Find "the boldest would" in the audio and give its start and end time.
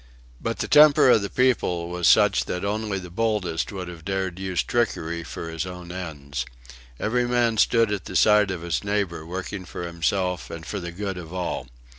2.97-3.87